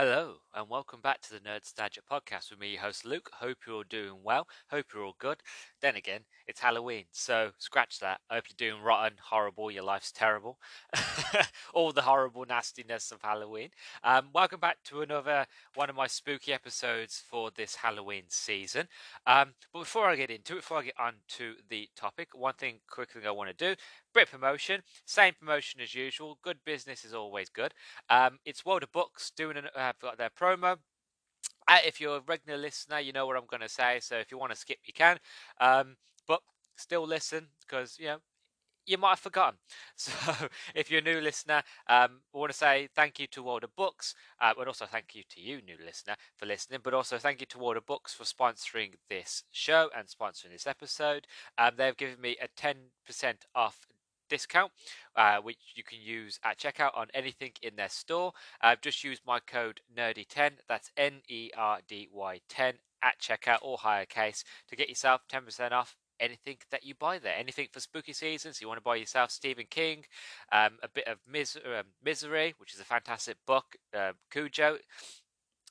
[0.00, 3.28] Hello, and welcome back to the Nerd Nerdstalgic podcast with me, your host Luke.
[3.34, 4.48] Hope you're all doing well.
[4.70, 5.42] Hope you're all good.
[5.80, 8.20] Then again, it's Halloween, so scratch that.
[8.28, 10.58] I hope you're doing rotten, horrible, your life's terrible.
[11.74, 13.70] all the horrible nastiness of Halloween.
[14.04, 18.88] Um, welcome back to another one of my spooky episodes for this Halloween season.
[19.26, 22.54] Um, but before I get into it, before I get on to the topic, one
[22.54, 23.80] thing, quick thing I want to do
[24.12, 26.38] Brit promotion, same promotion as usual.
[26.42, 27.72] Good business is always good.
[28.08, 30.78] Um, it's World of Books doing an, uh, their promo.
[31.84, 33.98] If you're a regular listener, you know what I'm going to say.
[34.00, 35.18] So if you want to skip, you can.
[35.60, 35.96] Um,
[36.26, 36.40] but
[36.76, 38.18] still listen because you know
[38.86, 39.58] you might have forgotten.
[39.96, 43.76] So if you're a new listener, um, I want to say thank you to of
[43.76, 46.80] Books, uh, but also thank you to you, new listener, for listening.
[46.82, 51.26] But also thank you to of Books for sponsoring this show and sponsoring this episode.
[51.58, 53.86] Um, they've given me a 10% off
[54.30, 54.72] discount,
[55.16, 58.32] uh, which you can use at checkout on anything in their store.
[58.62, 63.58] Uh, just use my code NERDY10, that's N E R D Y 10 at checkout
[63.62, 67.34] or higher case to get yourself 10% off anything that you buy there.
[67.36, 68.58] Anything for spooky seasons.
[68.58, 70.04] So you want to buy yourself Stephen King,
[70.52, 74.78] um, a bit of Mis- uh, Misery, which is a fantastic book, uh, Cujo.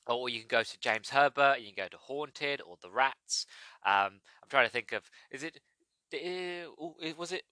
[0.06, 3.46] Or you can go to James Herbert, you can go to Haunted or The Rats.
[3.86, 5.60] Um, I'm trying to think of, is it,
[6.12, 7.44] uh, was it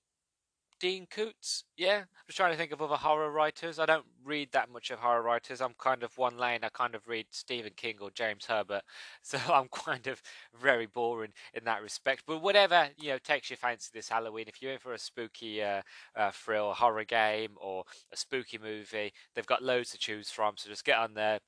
[0.81, 1.65] Dean Koontz.
[1.77, 3.79] Yeah, I'm just trying to think of other horror writers.
[3.79, 5.61] I don't read that much of horror writers.
[5.61, 6.61] I'm kind of one lane.
[6.62, 8.83] I kind of read Stephen King or James Herbert,
[9.23, 10.23] so I'm kind of
[10.61, 12.25] very boring in that respect.
[12.27, 14.47] But whatever you know takes your fancy this Halloween.
[14.49, 15.83] If you're in for a spooky uh,
[16.17, 20.55] uh, thrill, horror game, or a spooky movie, they've got loads to choose from.
[20.56, 21.41] So just get on there.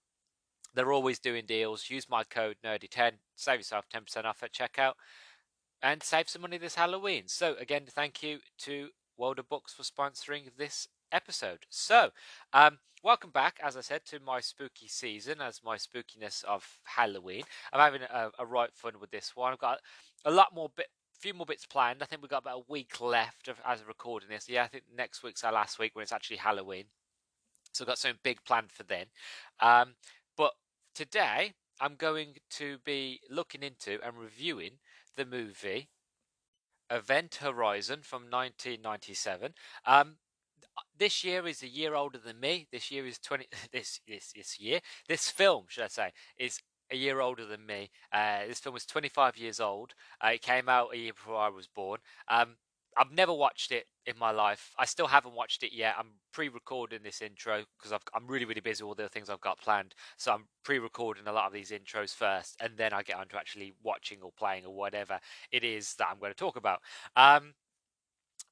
[0.74, 1.90] They're always doing deals.
[1.90, 3.12] Use my code Nerdy10.
[3.34, 4.92] Save yourself 10% off at checkout
[5.82, 7.24] and save some money this Halloween.
[7.26, 8.90] So again, thank you to
[9.20, 11.66] World of Books for sponsoring this episode.
[11.68, 12.08] So,
[12.54, 17.42] um, welcome back, as I said, to my spooky season, as my spookiness of Halloween.
[17.70, 19.52] I'm having a, a right fun with this one.
[19.52, 19.80] I've got
[20.24, 20.86] a lot more bit,
[21.20, 22.02] few more bits planned.
[22.02, 24.48] I think we've got about a week left of, as of recording this.
[24.48, 26.84] Yeah, I think next week's our last week when it's actually Halloween.
[27.72, 29.06] So I've got something big planned for then.
[29.60, 29.96] Um,
[30.34, 30.52] but
[30.94, 34.78] today I'm going to be looking into and reviewing
[35.16, 35.90] the movie
[36.90, 39.54] Event Horizon from 1997.
[39.86, 40.16] Um,
[40.98, 42.66] this year is a year older than me.
[42.72, 43.46] This year is 20.
[43.72, 44.80] This this this year.
[45.08, 47.90] This film, should I say, is a year older than me.
[48.12, 49.94] Uh, this film was 25 years old.
[50.22, 52.00] Uh, it came out a year before I was born.
[52.28, 52.56] Um,
[53.00, 54.74] I've never watched it in my life.
[54.78, 55.94] I still haven't watched it yet.
[55.98, 59.58] I'm pre-recording this intro because I'm really, really busy with all the things I've got
[59.58, 59.94] planned.
[60.18, 63.38] So I'm pre-recording a lot of these intros first, and then I get on to
[63.38, 65.18] actually watching or playing or whatever
[65.50, 66.80] it is that I'm going to talk about.
[67.16, 67.54] Um,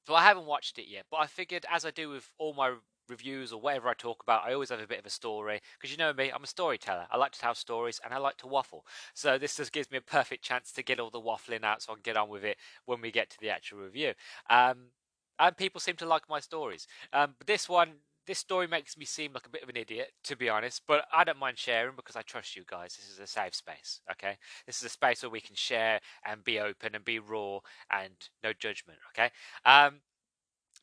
[0.07, 2.73] so I haven't watched it yet, but I figured, as I do with all my
[3.09, 5.91] reviews or whatever I talk about, I always have a bit of a story because
[5.91, 7.07] you know me, I'm a storyteller.
[7.11, 8.85] I like to tell stories and I like to waffle.
[9.13, 11.91] So this just gives me a perfect chance to get all the waffling out so
[11.91, 14.13] I can get on with it when we get to the actual review.
[14.49, 14.91] Um,
[15.39, 16.87] and people seem to like my stories.
[17.13, 17.93] Um, but this one,
[18.27, 21.05] this story makes me seem like a bit of an idiot, to be honest, but
[21.11, 22.95] I don't mind sharing because I trust you guys.
[22.95, 24.37] This is a safe space, okay?
[24.67, 27.59] This is a space where we can share and be open and be raw
[27.91, 29.31] and no judgment, okay?
[29.65, 30.01] Um,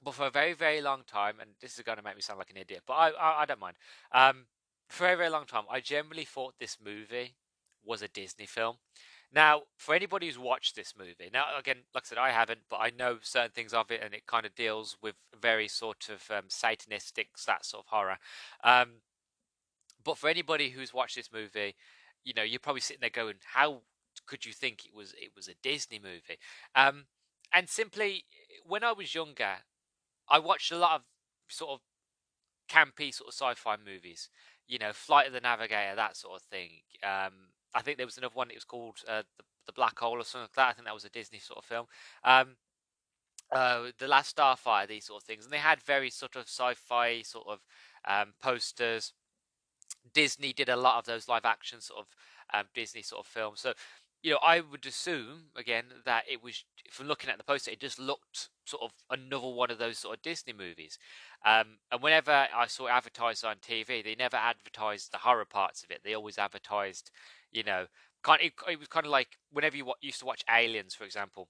[0.02, 2.38] but for a very, very long time, and this is going to make me sound
[2.38, 3.76] like an idiot, but I, I, I don't mind.
[4.12, 4.46] Um,
[4.88, 7.36] for a very, very long time, I generally thought this movie
[7.84, 8.76] was a Disney film.
[9.32, 12.76] Now, for anybody who's watched this movie, now again, like I said, I haven't, but
[12.76, 16.22] I know certain things of it, and it kind of deals with very sort of
[16.30, 18.18] um, satanistic, that sort of horror.
[18.62, 19.00] Um,
[20.04, 21.74] but for anybody who's watched this movie,
[22.24, 23.82] you know, you're probably sitting there going, "How
[24.26, 26.38] could you think it was it was a Disney movie?"
[26.74, 27.06] Um,
[27.52, 28.24] and simply,
[28.64, 29.56] when I was younger,
[30.28, 31.02] I watched a lot of
[31.48, 31.80] sort of
[32.68, 34.28] campy sort of sci-fi movies.
[34.66, 36.70] You know, Flight of the Navigator, that sort of thing.
[37.02, 37.32] Um,
[37.74, 38.50] I think there was another one.
[38.50, 40.68] It was called uh, the, the Black Hole or something like that.
[40.68, 41.86] I think that was a Disney sort of film.
[42.24, 42.56] Um,
[43.52, 47.22] uh, the Last Starfighter, these sort of things, and they had very sort of sci-fi
[47.22, 47.60] sort of
[48.06, 49.12] um, posters.
[50.12, 52.06] Disney did a lot of those live action sort of
[52.52, 53.60] um, Disney sort of films.
[53.60, 53.74] So
[54.22, 57.80] you know, I would assume again that it was from looking at the poster, it
[57.80, 60.98] just looked sort of another one of those sort of Disney movies.
[61.44, 65.90] Um, and whenever I saw advertised on TV, they never advertised the horror parts of
[65.90, 66.00] it.
[66.04, 67.10] They always advertised,
[67.52, 67.86] you know,
[68.22, 68.40] kind.
[68.42, 71.48] It, it was kind of like whenever you used to watch Aliens, for example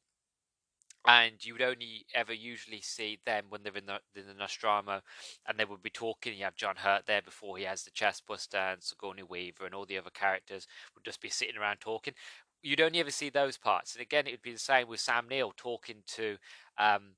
[1.07, 5.01] and you would only ever usually see them when they're in the, in the Nostromo,
[5.47, 6.37] and they would be talking.
[6.37, 9.87] You have John Hurt there before he has the chestbuster, and Sigourney Weaver, and all
[9.87, 12.15] the other characters would just be sitting around talking.
[12.63, 15.29] You'd only ever see those parts, and again, it would be the same with Sam
[15.29, 16.37] Neill talking to.
[16.79, 17.15] Um,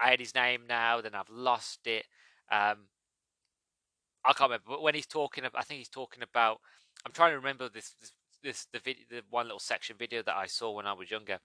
[0.00, 2.04] I had his name now, then I've lost it.
[2.50, 2.88] Um,
[4.24, 6.60] I can't remember, but when he's talking, I think he's talking about.
[7.04, 8.12] I'm trying to remember this this,
[8.42, 11.38] this the video, the one little section video that I saw when I was younger.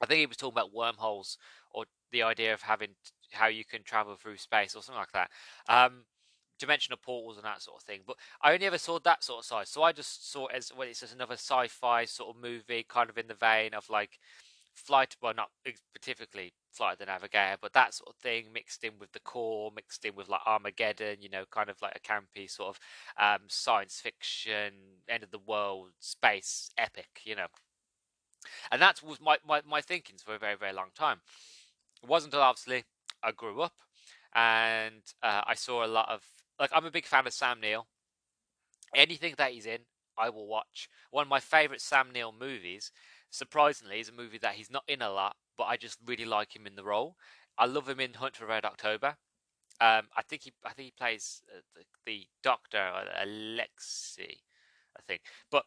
[0.00, 1.38] I think he was talking about wormholes
[1.70, 2.90] or the idea of having
[3.32, 5.30] how you can travel through space or something like that.
[5.68, 6.04] Um,
[6.58, 8.00] dimensional portals and that sort of thing.
[8.06, 10.72] But I only ever saw that sort of side, so I just saw it as
[10.76, 10.88] well.
[10.88, 14.18] It's just another sci-fi sort of movie, kind of in the vein of like
[14.74, 15.16] flight.
[15.20, 15.50] Well, not
[15.94, 19.70] specifically Flight of the Navigator, but that sort of thing mixed in with the core,
[19.74, 21.18] mixed in with like Armageddon.
[21.20, 22.80] You know, kind of like a campy sort of
[23.22, 24.72] um, science fiction,
[25.08, 27.20] end of the world, space epic.
[27.24, 27.46] You know.
[28.70, 31.20] And that was my, my, my thinkings for a very, very long time.
[32.02, 32.84] It wasn't until obviously
[33.22, 33.74] I grew up
[34.34, 36.22] and uh, I saw a lot of
[36.58, 37.86] like I'm a big fan of Sam Neill.
[38.94, 39.80] Anything that he's in,
[40.18, 40.88] I will watch.
[41.10, 42.92] One of my favorite Sam Neill movies,
[43.32, 46.54] surprisingly, is a movie that he's not in a lot, but I just really like
[46.54, 47.16] him in the role.
[47.58, 49.16] I love him in Hunt for Red October.
[49.80, 54.36] Um, I think he, I think he plays uh, the, the, Doctor uh, Alexei,
[54.96, 55.22] I think.
[55.50, 55.64] But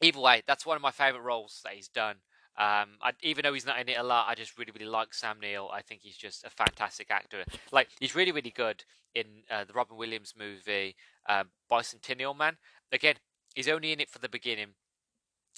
[0.00, 2.16] either way, that's one of my favorite roles that he's done.
[2.58, 5.12] Um, I, even though he's not in it a lot, I just really, really like
[5.12, 5.70] Sam Neill.
[5.72, 7.44] I think he's just a fantastic actor.
[7.72, 8.84] Like he's really, really good
[9.14, 10.96] in uh, the Robin Williams movie
[11.28, 12.56] um, Bicentennial Man.
[12.92, 13.16] Again,
[13.54, 14.68] he's only in it for the beginning,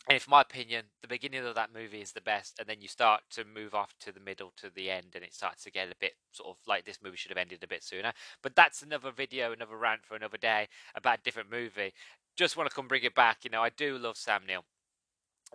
[0.06, 2.88] and in my opinion, the beginning of that movie is the best, and then you
[2.88, 5.88] start to move off to the middle to the end, and it starts to get
[5.90, 8.12] a bit sort of like this movie should have ended a bit sooner.
[8.42, 11.92] But that's another video, another rant for another day about a different movie.
[12.36, 13.38] Just want to come bring it back.
[13.44, 14.64] You know, I do love Sam Neill.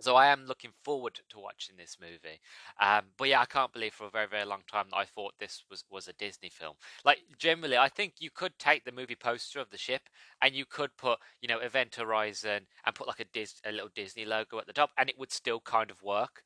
[0.00, 2.40] So I am looking forward to watching this movie.
[2.80, 5.34] Um, but yeah, I can't believe for a very, very long time that I thought
[5.38, 6.74] this was, was a Disney film.
[7.04, 10.02] Like generally, I think you could take the movie poster of the ship
[10.42, 13.90] and you could put, you know, Event Horizon and put like a, Dis- a little
[13.94, 16.42] Disney logo at the top and it would still kind of work.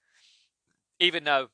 [1.01, 1.49] Even though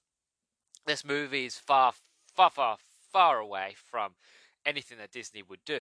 [0.86, 1.92] this movie is far,
[2.34, 2.78] far, far,
[3.12, 4.14] far away from
[4.66, 5.78] anything that Disney would do.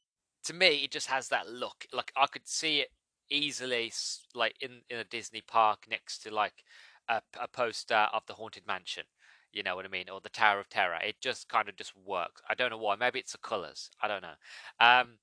[0.45, 1.87] To me, it just has that look.
[1.93, 2.89] Like I could see it
[3.31, 3.93] easily
[4.35, 6.65] like in in a Disney park next to like
[7.09, 9.05] a, a poster of the haunted mansion.
[9.53, 10.99] You know what I mean, or the Tower of Terror.
[11.05, 12.41] It just kind of just works.
[12.49, 12.94] I don't know why.
[12.97, 13.91] Maybe it's the colors.
[14.00, 14.38] I don't know.
[14.79, 15.19] Um,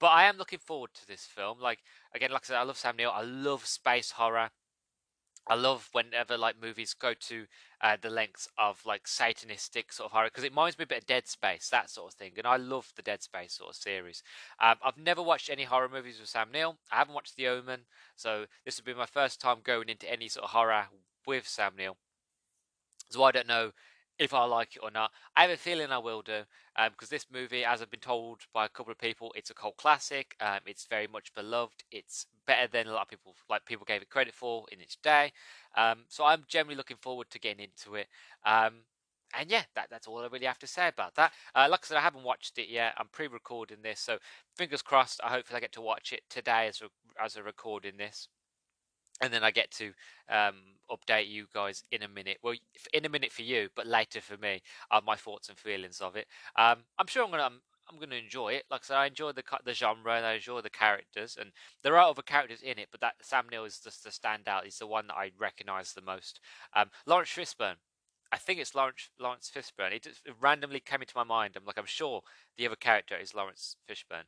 [0.00, 1.60] but I am looking forward to this film.
[1.60, 1.80] Like
[2.14, 3.12] again, like I said, I love Sam Neill.
[3.14, 4.50] I love space horror.
[5.48, 7.46] I love whenever like movies go to
[7.80, 11.02] uh, the lengths of like satanistic sort of horror because it reminds me a bit
[11.02, 12.32] of Dead Space, that sort of thing.
[12.36, 14.22] And I love the Dead Space sort of series.
[14.60, 16.76] Um, I've never watched any horror movies with Sam Neill.
[16.90, 17.80] I haven't watched The Omen,
[18.16, 20.86] so this would be my first time going into any sort of horror
[21.26, 21.96] with Sam Neill.
[23.10, 23.72] So I don't know
[24.18, 25.12] if I like it or not.
[25.36, 26.42] I have a feeling I will do
[26.74, 29.54] because um, this movie, as I've been told by a couple of people, it's a
[29.54, 30.36] cult classic.
[30.40, 31.84] Um, it's very much beloved.
[31.90, 34.96] It's better than a lot of people like people gave it credit for in its
[34.96, 35.32] day.
[35.76, 38.08] Um, so I'm generally looking forward to getting into it.
[38.44, 38.84] Um,
[39.38, 41.32] and yeah, that, that's all I really have to say about that.
[41.54, 42.94] Uh, like I said, I haven't watched it yet.
[42.96, 44.18] I'm pre-recording this, so
[44.56, 45.20] fingers crossed.
[45.22, 46.88] I hopefully I get to watch it today as a,
[47.22, 48.28] as a recording this
[49.20, 49.92] and then I get to
[50.28, 50.56] um,
[50.90, 52.38] update you guys in a minute.
[52.42, 52.54] Well,
[52.92, 56.16] in a minute for you, but later for me, uh, my thoughts and feelings of
[56.16, 56.26] it.
[56.56, 57.44] Um, I'm sure I'm gonna.
[57.44, 57.60] I'm,
[57.90, 58.64] I'm gonna enjoy it.
[58.70, 61.50] Like I said, I enjoy the the genre and I enjoy the characters, and
[61.82, 64.64] there are other characters in it, but that Sam Neill is just the standout.
[64.64, 66.40] He's the one that I recognise the most.
[66.74, 67.76] Um, Laurence Fishburne.
[68.30, 69.92] I think it's Lawrence Laurence Fishburne.
[69.92, 71.54] It just randomly came into my mind.
[71.56, 72.20] I'm like, I'm sure
[72.58, 74.26] the other character is Laurence Fishburne.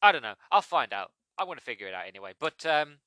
[0.00, 0.34] I don't know.
[0.50, 1.12] I'll find out.
[1.36, 2.32] I want to figure it out anyway.
[2.38, 2.98] But um,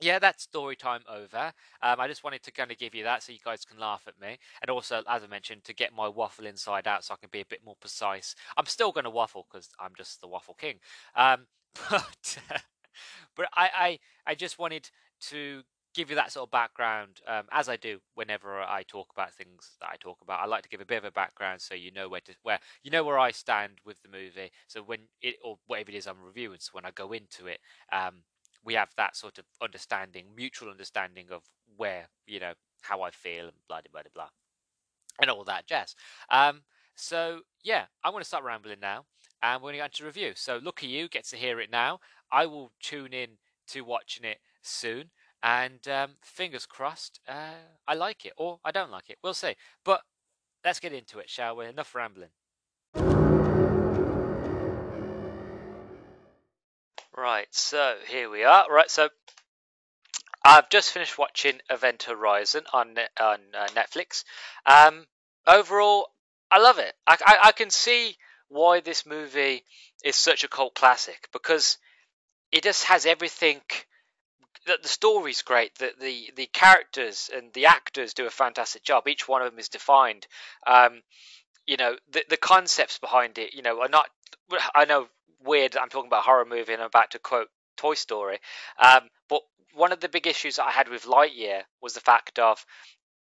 [0.00, 1.52] yeah, that's story time over.
[1.82, 4.02] Um, I just wanted to kind of give you that so you guys can laugh
[4.06, 7.16] at me, and also, as I mentioned, to get my waffle inside out so I
[7.16, 8.34] can be a bit more precise.
[8.56, 10.78] I'm still going to waffle because I'm just the waffle king.
[11.16, 11.46] Um,
[11.90, 12.38] but
[13.36, 13.98] but I, I
[14.32, 14.90] I just wanted
[15.28, 15.62] to
[15.94, 19.76] give you that sort of background, um, as I do whenever I talk about things
[19.80, 20.40] that I talk about.
[20.40, 22.58] I like to give a bit of a background so you know where to where
[22.82, 24.50] you know where I stand with the movie.
[24.68, 27.60] So when it or whatever it is I'm reviewing, so when I go into it,
[27.92, 28.22] um,
[28.64, 31.42] we have that sort of understanding, mutual understanding of
[31.76, 34.28] where, you know, how I feel and blah, blah, blah, blah,
[35.20, 35.94] and all that jazz.
[36.30, 36.62] Um,
[36.94, 39.04] so, yeah, I'm going to start rambling now
[39.42, 40.32] and we're going to get into review.
[40.34, 42.00] So, look at you, gets to hear it now.
[42.30, 43.38] I will tune in
[43.68, 45.10] to watching it soon.
[45.42, 47.54] And um, fingers crossed, uh,
[47.86, 49.18] I like it or I don't like it.
[49.22, 49.54] We'll see.
[49.84, 50.02] But
[50.64, 51.66] let's get into it, shall we?
[51.66, 52.30] Enough rambling.
[57.18, 58.70] Right, so here we are.
[58.70, 59.08] Right, so
[60.44, 64.22] I've just finished watching Event Horizon on on uh, Netflix.
[64.64, 65.04] Um,
[65.44, 66.10] overall,
[66.48, 66.94] I love it.
[67.08, 69.64] I, I, I can see why this movie
[70.04, 71.78] is such a cult classic because
[72.52, 73.62] it just has everything.
[74.66, 75.74] That the story's great.
[75.80, 79.08] That the the characters and the actors do a fantastic job.
[79.08, 80.28] Each one of them is defined.
[80.68, 81.02] Um,
[81.66, 83.54] you know the the concepts behind it.
[83.54, 84.08] You know are not.
[84.72, 85.08] I know
[85.44, 85.76] weird.
[85.76, 88.38] I'm talking about horror movie, and I'm about to quote Toy Story.
[88.78, 89.42] Um, but
[89.74, 92.64] one of the big issues I had with Lightyear was the fact of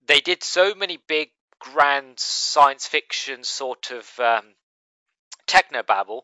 [0.07, 1.29] they did so many big,
[1.60, 4.43] grand science fiction sort of um,
[5.48, 6.22] technobabble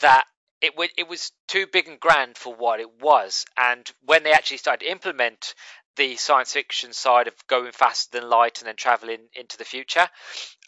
[0.00, 0.24] that
[0.60, 3.44] it, w- it was too big and grand for what it was.
[3.56, 5.54] And when they actually started to implement
[5.96, 10.08] the science fiction side of going faster than light and then traveling into the future.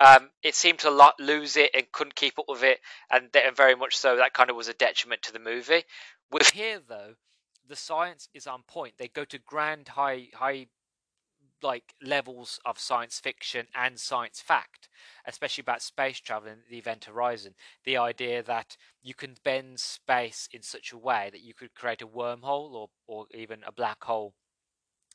[0.00, 2.80] Um, it seemed to lose it and couldn't keep up with it,
[3.10, 5.84] and, and very much so that kind of was a detriment to the movie.
[6.30, 7.14] With here though,
[7.68, 8.94] the science is on point.
[8.98, 10.68] They go to grand high high
[11.62, 14.88] like levels of science fiction and science fact,
[15.26, 17.54] especially about space travel and the Event Horizon.
[17.84, 22.02] The idea that you can bend space in such a way that you could create
[22.02, 24.34] a wormhole or, or even a black hole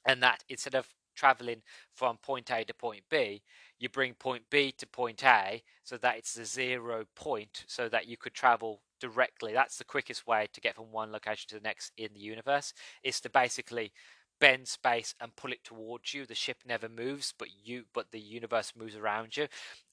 [0.05, 1.61] and that instead of traveling
[1.93, 3.41] from point A to point B,
[3.79, 8.07] you bring point B to point A so that it's a zero point so that
[8.07, 9.53] you could travel directly.
[9.53, 12.73] That's the quickest way to get from one location to the next in the universe
[13.03, 13.91] is to basically
[14.39, 16.25] bend space and pull it towards you.
[16.25, 19.47] The ship never moves, but you but the universe moves around you.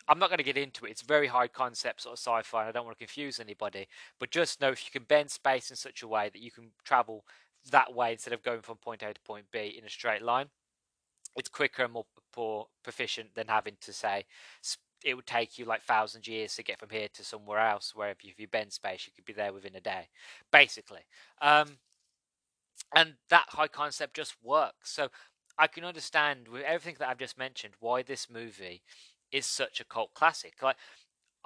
[0.08, 0.90] I'm not going to get into it.
[0.90, 2.60] It's very high concept sort of sci-fi.
[2.60, 3.88] And I don't want to confuse anybody,
[4.18, 6.70] but just know if you can bend space in such a way that you can
[6.82, 7.24] travel
[7.70, 10.46] that way instead of going from point A to point B in a straight line.
[11.36, 12.06] It's quicker and more,
[12.84, 14.24] proficient than having to say
[15.04, 17.94] it would take you like thousands of years to get from here to somewhere else.
[17.94, 20.08] Where if you, if you bend space, you could be there within a day,
[20.50, 21.00] basically.
[21.40, 21.78] Um,
[22.94, 24.90] and that high concept just works.
[24.90, 25.08] So
[25.58, 28.82] I can understand with everything that I've just mentioned why this movie
[29.30, 30.54] is such a cult classic.
[30.62, 30.76] Like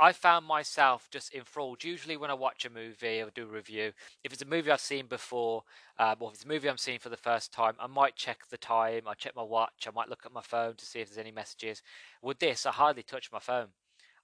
[0.03, 1.85] I found myself just enthralled.
[1.85, 3.93] Usually, when I watch a movie or do a review,
[4.25, 5.63] if it's a movie I've seen before,
[5.97, 8.41] um, or if it's a movie I'm seeing for the first time, I might check
[8.51, 11.09] the time, I check my watch, I might look at my phone to see if
[11.09, 11.83] there's any messages.
[12.21, 13.69] With this, I hardly touch my phone.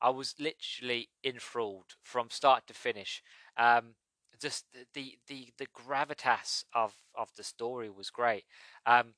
[0.03, 3.23] I was literally enthralled from start to finish.
[3.57, 3.95] Um,
[4.43, 8.47] just the the the gravitas of of the story was great.
[8.85, 9.15] Um,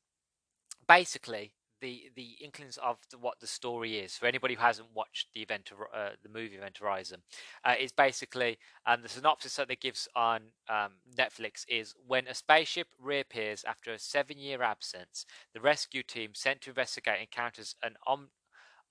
[0.87, 5.29] basically, the the inklings of the, what the story is for anybody who hasn't watched
[5.35, 7.23] the event uh, the movie Event Horizon
[7.65, 12.35] uh, is basically and the synopsis that they gives on um, Netflix is when a
[12.35, 17.95] spaceship reappears after a seven year absence the rescue team sent to investigate encounters an
[18.07, 18.29] om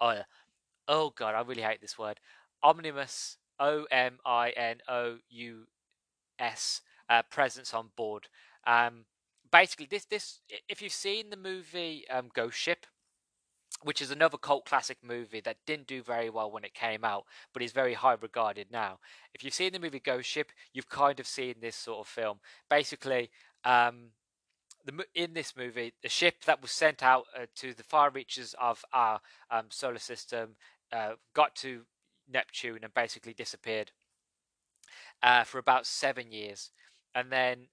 [0.02, 0.24] uh,
[0.88, 2.20] oh god I really hate this word
[2.64, 5.68] omnibus O M I N O U
[6.40, 8.28] S uh, presence on board.
[8.66, 9.06] Um,
[9.52, 12.86] basically this this if you've seen the movie um, Ghost Ship,
[13.84, 17.26] which is another cult classic movie that didn't do very well when it came out,
[17.54, 19.00] but is very high regarded now.
[19.34, 22.40] If you've seen the movie Ghost Ship, you've kind of seen this sort of film.
[22.70, 23.30] Basically,
[23.64, 24.12] um,
[24.86, 28.56] the, in this movie, the ship that was sent out uh, to the far reaches
[28.60, 29.20] of our
[29.52, 30.56] um, solar system
[30.92, 31.82] uh, got to
[32.32, 33.92] Neptune and basically disappeared
[35.22, 36.72] uh, for about seven years.
[37.14, 37.68] And then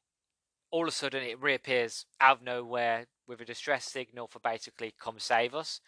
[0.70, 4.94] all of a sudden it reappears out of nowhere with a distress signal for basically
[4.98, 5.80] come save us.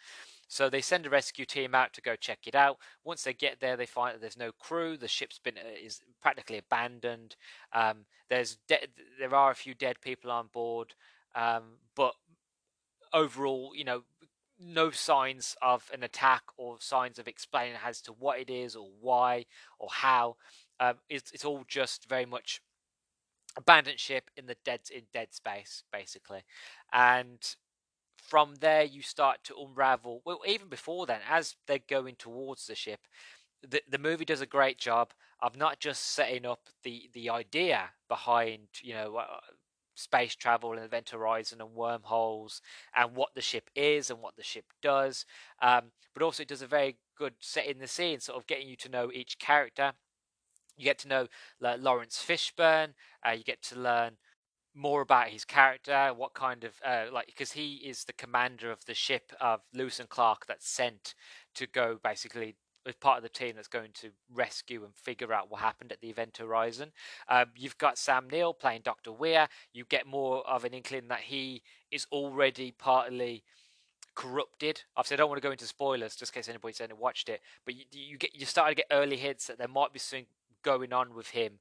[0.47, 2.77] So they send a rescue team out to go check it out.
[3.03, 4.97] Once they get there, they find that there's no crew.
[4.97, 7.35] The ship's been uh, is practically abandoned.
[7.71, 8.87] Um, there's de-
[9.19, 10.95] there are a few dead people on board,
[11.35, 11.63] um,
[11.95, 12.13] but
[13.13, 14.03] overall, you know,
[14.59, 18.89] no signs of an attack or signs of explaining as to what it is or
[18.99, 19.45] why
[19.77, 20.35] or how.
[20.79, 22.61] Um, it's, it's all just very much
[23.57, 26.43] abandoned ship in the dead in dead space basically.
[26.93, 27.55] And
[28.29, 32.75] from there you start to unravel well even before then as they're going towards the
[32.75, 32.99] ship
[33.67, 37.89] the, the movie does a great job of not just setting up the the idea
[38.07, 39.39] behind you know uh,
[39.95, 42.61] space travel and event horizon and wormholes
[42.95, 45.25] and what the ship is and what the ship does
[45.61, 48.75] um, but also it does a very good setting the scene sort of getting you
[48.75, 49.93] to know each character
[50.79, 51.27] you get to know
[51.59, 52.93] like, Laurence Fishburne.
[53.25, 54.13] Uh, you get to learn
[54.73, 58.85] more about his character, what kind of uh, like because he is the commander of
[58.85, 61.15] the ship of Lewis and Clark that's sent
[61.55, 62.55] to go basically
[62.85, 65.99] as part of the team that's going to rescue and figure out what happened at
[65.99, 66.91] the event horizon.
[67.27, 69.47] Um, you've got Sam Neill playing Doctor Weir.
[69.73, 73.43] You get more of an inkling that he is already partly
[74.15, 74.81] corrupted.
[74.95, 77.41] Obviously, I don't want to go into spoilers just in case anybody's hasn't watched it,
[77.65, 80.25] but you, you get you start to get early hints that there might be something
[80.63, 81.59] going on with him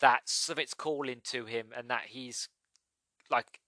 [0.00, 2.48] that something's calling to him and that he's
[3.30, 3.60] like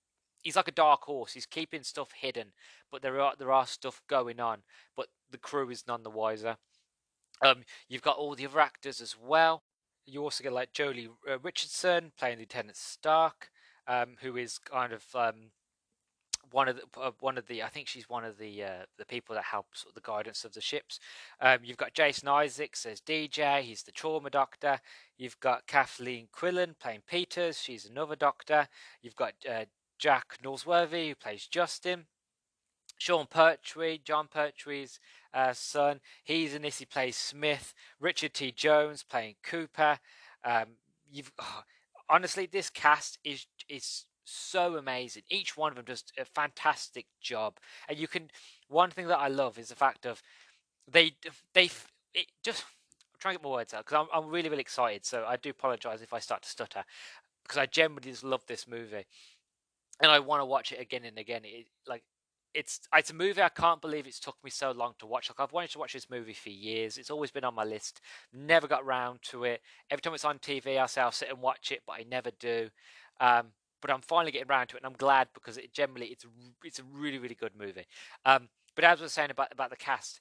[0.42, 1.32] he's like a dark horse.
[1.32, 2.52] He's keeping stuff hidden
[2.90, 4.58] but there are there are stuff going on
[4.96, 6.56] but the crew is none the wiser.
[7.42, 9.62] Um you've got all the other actors as well.
[10.04, 13.50] You also get like joely uh, richardson playing lieutenant stark
[13.86, 15.50] um who is kind of um
[16.52, 19.04] one of the uh, one of the I think she's one of the uh, the
[19.04, 21.00] people that helps the guidance of the ships.
[21.40, 24.80] Um, you've got Jason Isaacs as DJ, he's the trauma doctor.
[25.16, 28.68] You've got Kathleen Quinlan playing Peters, she's another doctor.
[29.00, 29.64] You've got uh,
[29.98, 32.06] Jack Noseworthy who plays Justin.
[32.98, 35.00] Sean Pertwee, Jon Pertwee's
[35.34, 36.78] uh, son, he's in this.
[36.78, 37.74] He plays Smith.
[37.98, 38.52] Richard T.
[38.52, 39.98] Jones playing Cooper.
[40.44, 40.76] Um,
[41.10, 41.62] you've oh,
[42.08, 45.22] honestly, this cast is is so amazing.
[45.30, 48.30] Each one of them does a fantastic job, and you can.
[48.68, 50.22] One thing that I love is the fact of
[50.90, 51.12] they
[51.54, 51.70] they
[52.14, 55.04] it just I'm trying to get my words out because I'm I'm really really excited.
[55.04, 56.84] So I do apologize if I start to stutter
[57.42, 59.06] because I genuinely just love this movie,
[60.00, 61.42] and I want to watch it again and again.
[61.44, 62.02] It like
[62.54, 65.30] it's it's a movie I can't believe it's took me so long to watch.
[65.30, 66.98] Like I've wanted to watch this movie for years.
[66.98, 68.00] It's always been on my list.
[68.32, 69.62] Never got round to it.
[69.90, 72.30] Every time it's on TV, I say I'll sit and watch it, but I never
[72.38, 72.68] do.
[73.20, 73.48] Um,
[73.82, 76.24] but I'm finally getting around to it, and I'm glad because it generally it's
[76.64, 77.86] it's a really really good movie.
[78.24, 80.20] Um, but as I was saying about about the cast,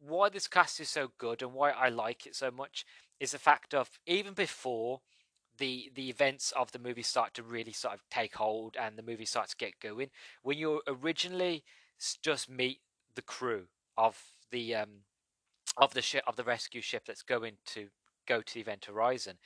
[0.00, 2.84] why this cast is so good and why I like it so much
[3.20, 5.00] is the fact of even before
[5.58, 9.02] the the events of the movie start to really sort of take hold and the
[9.02, 10.10] movie starts to get going
[10.42, 11.64] when you originally
[12.22, 12.80] just meet
[13.14, 13.64] the crew
[13.96, 15.02] of the um
[15.76, 17.88] of the ship of the rescue ship that's going to
[18.26, 19.38] go to the event horizon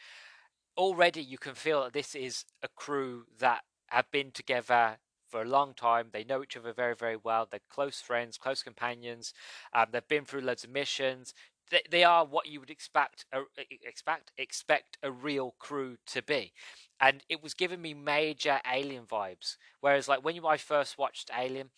[0.80, 4.96] already you can feel that this is a crew that have been together
[5.28, 6.08] for a long time.
[6.10, 7.46] They know each other very, very well.
[7.48, 9.34] They're close friends, close companions.
[9.74, 11.34] Um, they've been through loads of missions.
[11.70, 13.42] They, they are what you would expect, a,
[13.82, 16.54] expect, expect a real crew to be.
[16.98, 19.56] And it was giving me major Alien vibes.
[19.82, 21.68] Whereas, like when you, I first watched Alien,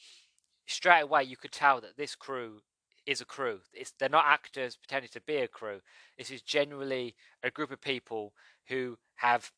[0.68, 2.60] straight away you could tell that this crew
[3.06, 3.60] is a crew.
[3.72, 5.80] It's, they're not actors pretending to be a crew.
[6.16, 8.32] This is generally a group of people
[8.68, 9.52] who have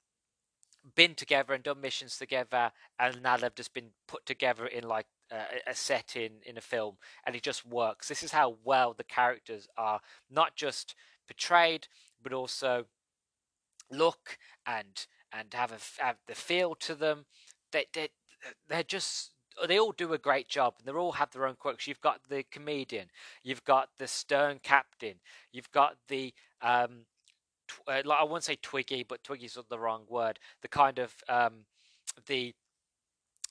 [0.95, 5.07] been together and done missions together, and now they've just been put together in like
[5.31, 6.97] a, a set in in a film,
[7.27, 8.09] and it just works.
[8.09, 10.95] This is how well the characters are not just
[11.27, 11.89] portrayed,
[12.23, 12.87] but also
[13.91, 17.27] look and and have a have the feel to them.
[17.73, 18.11] They they
[18.69, 19.34] they're just
[19.67, 21.87] they all do a great job and they all have their own quirks.
[21.87, 23.07] You've got the comedian,
[23.43, 25.15] you've got the stern captain,
[25.53, 27.07] you've got the um,
[27.69, 30.39] tw- uh, like I won't say Twiggy, but Twiggy's not the wrong word.
[30.63, 31.67] The kind of um,
[32.27, 32.55] the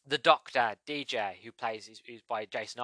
[0.05, 2.81] the doctor DJ who plays is, is by Jason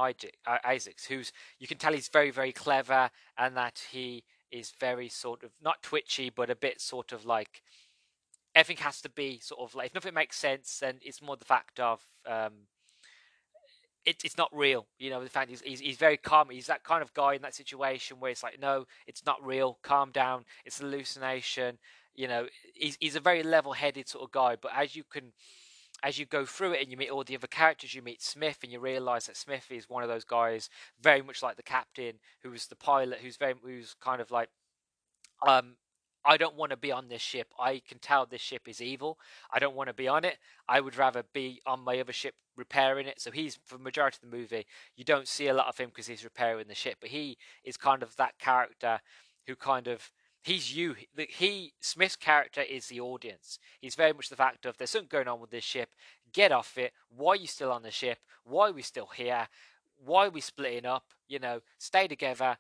[0.66, 5.44] Isaacs, who's you can tell he's very very clever and that he is very sort
[5.44, 7.62] of not twitchy but a bit sort of like
[8.56, 11.46] everything has to be sort of like if nothing makes sense then it's more the
[11.46, 12.54] fact of um,
[14.10, 14.88] it, it's not real.
[14.98, 16.50] You know, the fact he's, he's, he's very calm.
[16.50, 19.78] He's that kind of guy in that situation where it's like, no, it's not real.
[19.84, 20.46] Calm down.
[20.66, 21.78] It's hallucination.
[22.16, 24.58] You know, he's he's a very level-headed sort of guy.
[24.60, 25.32] But as you can,
[26.04, 28.58] as you go through it and you meet all the other characters, you meet Smith
[28.64, 30.70] and you realise that Smith is one of those guys,
[31.00, 34.50] very much like the captain, who's the pilot, who's very, who's kind of like,
[35.48, 35.76] um,
[36.26, 37.54] I don't want to be on this ship.
[37.60, 39.18] I can tell this ship is evil.
[39.52, 40.38] I don't want to be on it.
[40.68, 43.22] I would rather be on my other ship repairing it.
[43.22, 45.90] So he's for the majority of the movie, you don't see a lot of him
[45.90, 49.00] because he's repairing the ship, but he is kind of that character
[49.48, 50.12] who kind of
[50.44, 50.96] he's you.
[51.16, 53.58] He Smith's character is the audience.
[53.80, 55.90] He's very much the fact of there's something going on with this ship.
[56.34, 56.92] Get off it.
[57.10, 58.20] Why are you still on the ship?
[58.44, 59.48] Why are we still here?
[60.06, 61.06] Why are we splitting up?
[61.28, 62.58] You know, stay together.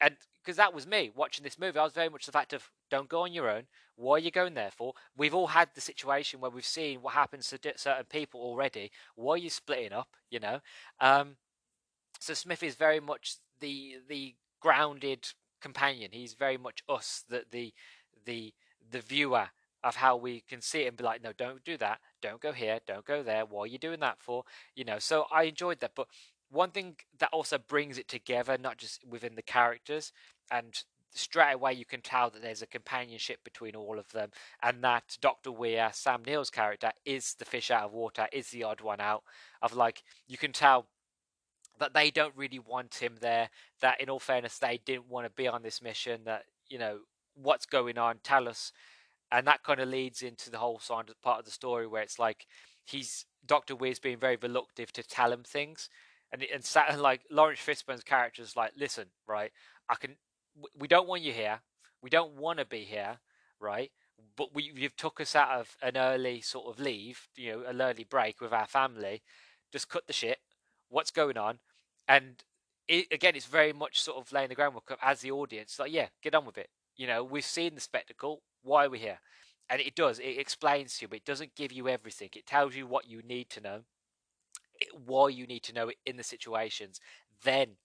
[0.00, 1.76] And because that was me watching this movie.
[1.76, 3.64] I was very much the fact of don't go on your own.
[3.96, 4.94] What are you going there for?
[5.16, 8.92] We've all had the situation where we've seen what happens to certain people already.
[9.16, 10.08] Why are you splitting up?
[10.30, 10.60] You know.
[11.00, 11.36] Um,
[12.20, 15.28] so Smith is very much the the grounded
[15.60, 16.10] companion.
[16.12, 17.74] He's very much us, the the
[18.24, 18.54] the
[18.88, 19.48] the viewer
[19.82, 22.00] of how we can see it and be like, no, don't do that.
[22.22, 22.80] Don't go here.
[22.86, 23.44] Don't go there.
[23.44, 24.44] What are you doing that for?
[24.76, 24.98] You know.
[25.00, 26.06] So I enjoyed that, but
[26.50, 30.12] one thing that also brings it together, not just within the characters,
[30.50, 30.82] and
[31.14, 34.30] straight away you can tell that there's a companionship between all of them,
[34.62, 38.64] and that Doctor Weir, Sam Neill's character, is the fish out of water, is the
[38.64, 39.22] odd one out.
[39.62, 40.86] Of like, you can tell
[41.78, 43.50] that they don't really want him there.
[43.80, 46.22] That, in all fairness, they didn't want to be on this mission.
[46.24, 47.00] That you know
[47.34, 48.18] what's going on.
[48.22, 48.72] Tell us,
[49.32, 50.80] and that kind of leads into the whole
[51.22, 52.46] part of the story where it's like
[52.84, 55.88] he's Doctor Weir's being very reluctant to tell him things
[56.32, 59.52] and and, sat, like Laurence Fishburne's character is like, listen, right,
[59.88, 60.16] I can,
[60.78, 61.60] we don't want you here,
[62.02, 63.18] we don't want to be here,
[63.60, 63.90] right,
[64.36, 67.80] but we you've took us out of an early sort of leave, you know, an
[67.80, 69.22] early break with our family,
[69.72, 70.38] just cut the shit.
[70.88, 71.58] What's going on?
[72.06, 72.44] And
[72.86, 76.08] it, again, it's very much sort of laying the groundwork as the audience, like, yeah,
[76.22, 76.70] get on with it.
[76.96, 78.42] You know, we've seen the spectacle.
[78.62, 79.18] Why are we here?
[79.68, 80.18] And it does.
[80.20, 82.30] It explains to you, but it doesn't give you everything.
[82.36, 83.80] It tells you what you need to know
[85.04, 87.00] why you need to know it in the situations,
[87.42, 87.76] then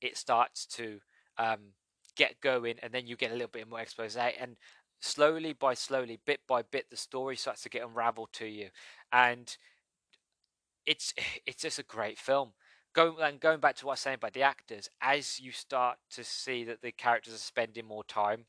[0.00, 1.00] it starts to
[1.38, 1.72] um,
[2.16, 4.16] get going, and then you get a little bit more expose.
[4.16, 4.56] And
[5.00, 8.68] slowly by slowly, bit by bit, the story starts to get unraveled to you,
[9.12, 9.56] and
[10.86, 11.14] it's
[11.46, 12.52] it's just a great film.
[12.94, 15.98] Going and going back to what I was saying about the actors, as you start
[16.12, 18.46] to see that the characters are spending more time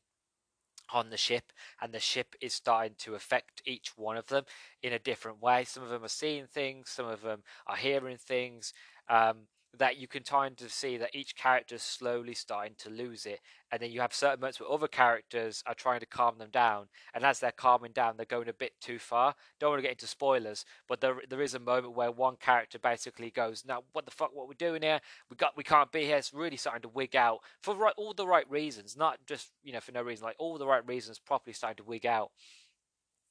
[0.92, 4.44] on the ship and the ship is starting to affect each one of them
[4.82, 5.64] in a different way.
[5.64, 8.72] Some of them are seeing things some of them are hearing things
[9.08, 9.46] um,
[9.78, 13.40] that you can kind of see that each character is slowly starting to lose it
[13.70, 16.86] and then you have certain moments where other characters are trying to calm them down
[17.14, 19.34] and as they're calming down they're going a bit too far.
[19.60, 22.78] Don't want to get into spoilers but there there is a moment where one character
[22.80, 25.00] basically goes now what the fuck what we're doing here?
[25.30, 26.16] We got we can't be here.
[26.16, 29.72] It's really starting to wig out for right all the right reasons not just you
[29.72, 32.30] know for no reason like all the right reasons properly starting to wig out.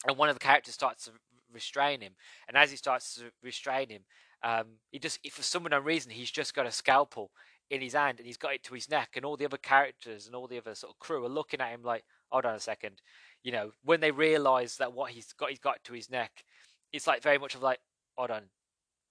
[0.07, 1.11] And one of the characters starts to
[1.51, 2.13] restrain him
[2.47, 4.01] and as he starts to restrain him
[4.43, 7.31] um, he just, for some unknown reason, he's just got a scalpel
[7.69, 10.25] in his hand and he's got it to his neck, and all the other characters
[10.25, 12.59] and all the other sort of crew are looking at him like, hold on a
[12.59, 13.01] second,
[13.43, 16.43] you know, when they realise that what he's got, he's got to his neck,
[16.91, 17.79] it's like very much of like,
[18.17, 18.43] hold on,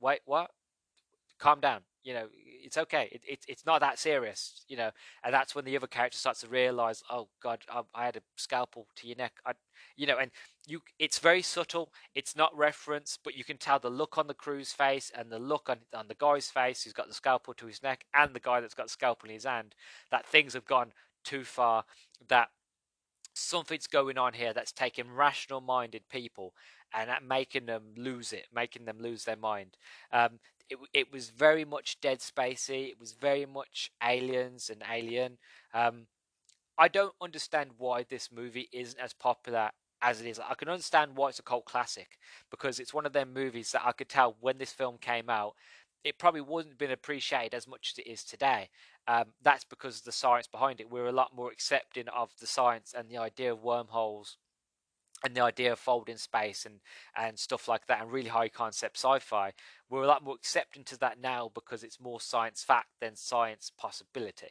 [0.00, 0.50] wait, what?
[1.38, 3.10] Calm down, you know, it's okay.
[3.12, 4.90] It, it, it's not that serious, you know.
[5.22, 8.22] And that's when the other character starts to realize, oh God, I, I had a
[8.36, 9.34] scalpel to your neck.
[9.44, 9.52] I,
[9.94, 10.30] you know, and
[10.66, 11.92] you, it's very subtle.
[12.14, 15.38] It's not referenced, but you can tell the look on the crew's face and the
[15.38, 18.40] look on on the guy's face who's got the scalpel to his neck, and the
[18.40, 19.74] guy that's got the scalpel in his hand,
[20.10, 20.92] that things have gone
[21.24, 21.84] too far.
[22.26, 22.48] That
[23.34, 26.54] something's going on here that's taking rational minded people
[26.94, 29.76] and making them lose it, making them lose their mind.
[30.10, 30.38] Um,
[30.70, 32.88] it, it was very much Dead Spacey.
[32.90, 35.38] It was very much Aliens and Alien.
[35.74, 36.06] Um,
[36.76, 40.38] I don't understand why this movie isn't as popular as it is.
[40.38, 42.18] I can understand why it's a cult classic
[42.50, 45.54] because it's one of them movies that I could tell when this film came out,
[46.04, 48.70] it probably wouldn't been appreciated as much as it is today.
[49.08, 50.90] Um, that's because of the science behind it.
[50.90, 54.36] We're a lot more accepting of the science and the idea of wormholes
[55.24, 56.80] and the idea of folding space and
[57.16, 59.52] and stuff like that and really high concept sci-fi
[59.90, 63.72] we're a lot more accepting to that now because it's more science fact than science
[63.76, 64.48] possibility.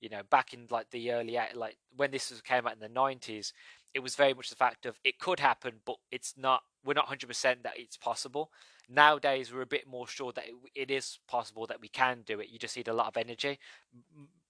[0.00, 2.88] You know back in like the early like when this was, came out in the
[2.88, 3.52] 90s
[3.92, 7.08] it was very much the fact of it could happen but it's not we're not
[7.08, 8.50] 100% that it's possible.
[8.88, 12.40] Nowadays we're a bit more sure that it, it is possible that we can do
[12.40, 12.48] it.
[12.48, 13.58] You just need a lot of energy.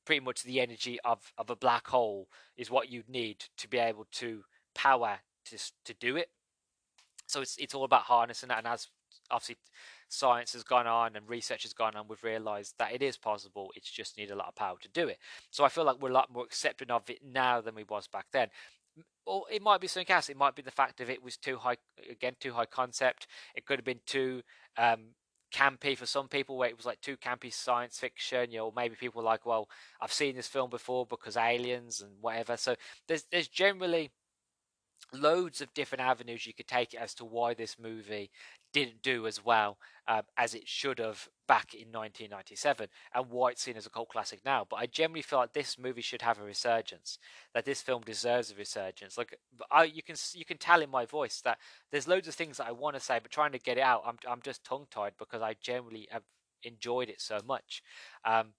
[0.05, 3.79] Pretty much the energy of of a black hole is what you'd need to be
[3.79, 4.45] able to
[4.75, 6.31] power to to do it.
[7.27, 8.89] So it's it's all about harnessing that, and as
[9.31, 9.57] obviously
[10.09, 13.71] science has gone on and research has gone on, we've realised that it is possible.
[13.77, 15.19] It's just need a lot of power to do it.
[15.51, 18.09] So I feel like we're a lot more accepting of it now than we was
[18.09, 18.49] back then.
[19.25, 20.29] Or it might be something else.
[20.29, 21.77] It might be the fact of it was too high
[22.11, 23.29] again, too high concept.
[23.55, 24.43] It could have been too
[24.77, 25.11] um,
[25.53, 28.95] campy for some people where it was like too campy science fiction you know maybe
[28.95, 29.69] people were like well
[30.01, 32.75] i've seen this film before because aliens and whatever so
[33.09, 34.11] there's there's generally
[35.13, 38.31] loads of different avenues you could take it as to why this movie
[38.73, 43.63] didn't do as well um, as it should have back in 1997 and why it's
[43.63, 44.65] seen as a cult classic now.
[44.69, 47.19] But i generally feel like this movie should have a resurgence
[47.55, 49.19] that this film deserves a resurgence.
[49.19, 49.37] Like
[49.71, 51.59] I, you can you can tell in my voice that
[51.91, 54.03] there's loads of things that i want to say but trying to get it out
[54.07, 56.23] i'm, I'm just tongue tied because i generally have
[56.65, 57.83] enjoyed it so much.
[58.25, 58.53] Um,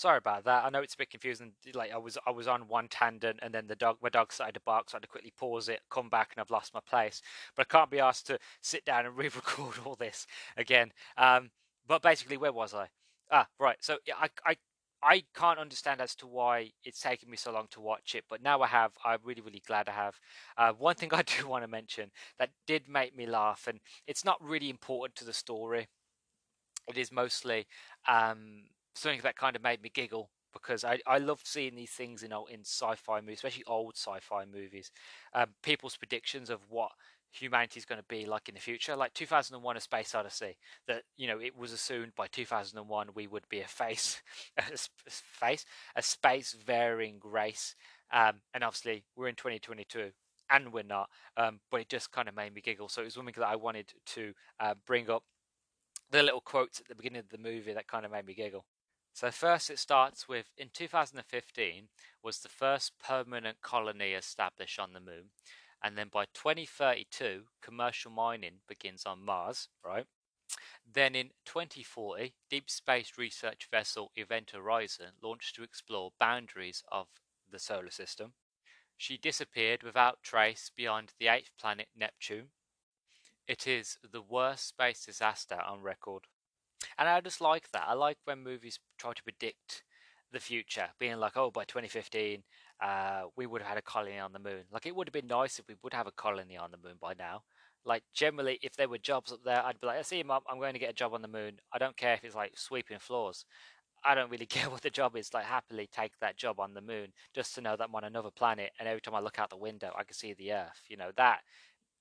[0.00, 0.64] Sorry about that.
[0.64, 1.52] I know it's a bit confusing.
[1.74, 4.54] Like I was, I was on one tangent, and then the dog, my dog started
[4.54, 6.80] to bark, so I had to quickly pause it, come back, and I've lost my
[6.80, 7.20] place.
[7.54, 10.90] But I can't be asked to sit down and re-record all this again.
[11.18, 11.50] Um,
[11.86, 12.88] but basically, where was I?
[13.30, 13.76] Ah, right.
[13.82, 14.56] So I, I,
[15.02, 18.42] I can't understand as to why it's taken me so long to watch it, but
[18.42, 18.92] now I have.
[19.04, 20.18] I'm really, really glad I have.
[20.56, 24.24] Uh, one thing I do want to mention that did make me laugh, and it's
[24.24, 25.88] not really important to the story.
[26.88, 27.66] It is mostly
[28.08, 28.64] um,
[29.00, 32.32] something that kind of made me giggle because I, I loved seeing these things in
[32.50, 34.90] in sci-fi movies, especially old sci-fi movies.
[35.34, 36.90] Um, people's predictions of what
[37.32, 40.56] humanity is going to be like in the future, like 2001: A Space Odyssey.
[40.86, 44.20] That you know, it was assumed by 2001 we would be a face,
[44.58, 44.62] a
[45.08, 45.64] face,
[45.96, 47.74] a space varying race,
[48.12, 50.10] um, and obviously we're in 2022
[50.50, 51.08] and we're not.
[51.36, 52.88] Um, but it just kind of made me giggle.
[52.88, 55.22] So it was something that I wanted to uh, bring up.
[56.10, 58.64] The little quotes at the beginning of the movie that kind of made me giggle.
[59.12, 61.88] So first it starts with in 2015
[62.22, 65.30] was the first permanent colony established on the moon
[65.82, 70.06] and then by 2032 commercial mining begins on Mars, right?
[70.92, 77.08] Then in 2040 deep space research vessel Event Horizon launched to explore boundaries of
[77.50, 78.34] the solar system.
[78.96, 82.50] She disappeared without trace beyond the eighth planet Neptune.
[83.46, 86.26] It is the worst space disaster on record.
[86.98, 87.84] And I just like that.
[87.86, 89.84] I like when movies try to predict
[90.32, 92.42] the future, being like, oh, by 2015,
[92.80, 94.62] uh, we would have had a colony on the moon.
[94.72, 96.96] Like, it would have been nice if we would have a colony on the moon
[97.00, 97.42] by now.
[97.84, 100.58] Like, generally, if there were jobs up there, I'd be like, I see, mom, I'm
[100.58, 101.58] going to get a job on the moon.
[101.72, 103.44] I don't care if it's like sweeping floors.
[104.04, 105.34] I don't really care what the job is.
[105.34, 108.30] Like, happily take that job on the moon just to know that I'm on another
[108.30, 108.72] planet.
[108.78, 110.82] And every time I look out the window, I can see the Earth.
[110.88, 111.40] You know, that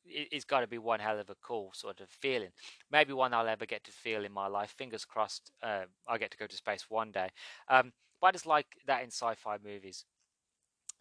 [0.09, 2.49] it's got to be one hell of a cool sort of feeling.
[2.91, 4.71] Maybe one I'll ever get to feel in my life.
[4.77, 7.29] Fingers crossed, uh, I get to go to space one day.
[7.67, 7.91] Um,
[8.21, 10.05] but I just like that in sci-fi movies,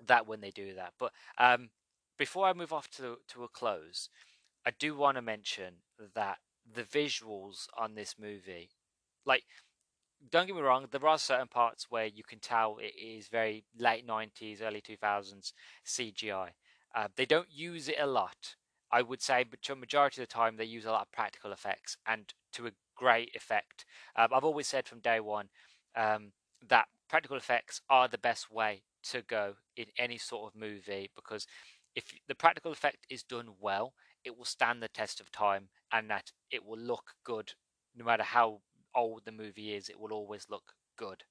[0.07, 0.93] that when they do that.
[0.99, 1.71] But um,
[2.19, 4.09] before I move off to to a close,
[4.67, 5.75] I do want to mention
[6.15, 6.39] that
[6.75, 8.71] the visuals on this movie,
[9.25, 9.45] like,
[10.31, 13.65] don't get me wrong, there are certain parts where you can tell it is very
[13.79, 15.53] late '90s, early 2000s
[15.85, 16.51] CGI.
[16.95, 18.57] Uh, they don't use it a lot
[18.91, 21.13] I would say, but to a majority of the time, they use a lot of
[21.13, 23.85] practical effects and to a great effect.
[24.17, 25.49] Um, I've always said from day one
[25.97, 26.33] um,
[26.69, 31.47] that practical effects are the best way to go in any sort of movie because
[31.95, 36.11] if the practical effect is done well, it will stand the test of time and
[36.11, 37.53] that it will look good
[37.97, 38.61] no matter how
[38.95, 41.25] old the movie is, it will always look good.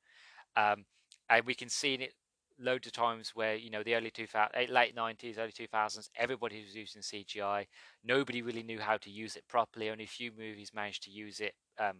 [0.55, 0.85] Um,
[1.29, 2.13] and we can see it
[2.59, 6.61] loads of times where you know the early 2000 eh, late 90s early 2000s everybody
[6.63, 7.65] was using cgi
[8.03, 9.89] nobody really knew how to use it properly.
[9.89, 11.97] Only a few movies managed to use it um,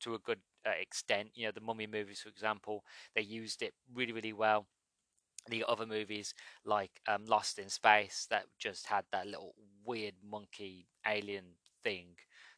[0.00, 1.30] to a good uh, extent.
[1.34, 2.84] You know the mummy movies for example
[3.14, 4.66] they used it really really well.
[5.48, 6.34] The other movies
[6.64, 12.16] like um, lost in space that just had that little weird monkey alien thing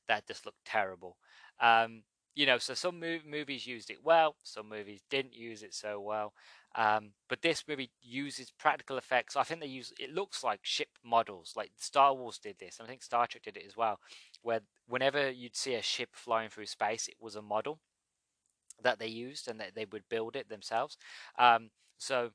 [0.09, 1.17] that just looked terrible.
[1.61, 2.03] Um,
[2.35, 6.01] you know so some mov- movies used it well some movies didn't use it so
[6.01, 6.33] well
[6.75, 9.37] um, but this movie uses practical effects.
[9.37, 12.87] I think they use it looks like ship models, like Star Wars did this, and
[12.87, 13.99] I think Star Trek did it as well,
[14.43, 17.79] where whenever you'd see a ship flying through space, it was a model
[18.83, 20.97] that they used, and that they would build it themselves.
[21.39, 22.31] Um, so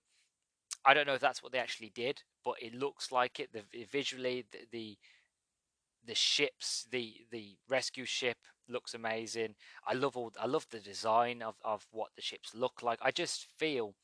[0.85, 3.51] I don't know if that's what they actually did, but it looks like it.
[3.53, 4.97] The visually, the, the
[6.05, 8.37] the ships, the the rescue ship
[8.69, 9.55] looks amazing.
[9.85, 10.31] I love all.
[10.39, 12.99] I love the design of of what the ships look like.
[13.01, 13.95] I just feel